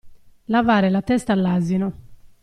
[0.45, 1.93] Lavare la testa all'asino.